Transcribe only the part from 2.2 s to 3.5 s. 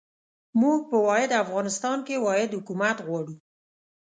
واحد حکومت غواړو.